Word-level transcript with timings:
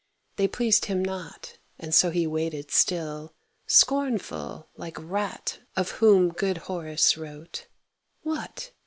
They 0.37 0.47
pleased 0.47 0.85
him 0.85 1.05
not, 1.05 1.59
and 1.77 1.93
so 1.93 2.09
he 2.09 2.25
waited 2.25 2.71
still, 2.71 3.35
Scornful, 3.67 4.67
like 4.75 4.97
rat 4.99 5.59
of 5.75 5.91
whom 6.01 6.29
good 6.31 6.57
Horace 6.57 7.17
wrote. 7.17 7.67
"What! 8.23 8.71